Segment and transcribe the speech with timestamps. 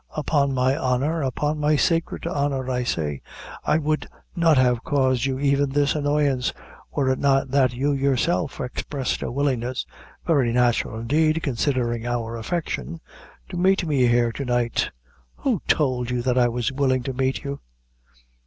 [0.17, 3.21] Upon my honor upon my sacred honor, I say
[3.63, 6.51] I would not have caused you even this annoyance,
[6.91, 9.85] were it not that you yourself expressed a willingness
[10.25, 12.99] very natural, indeed, considering our affection
[13.49, 14.89] to meet me here to night."
[15.35, 17.59] "Who tould you that I was willin' to meet you?"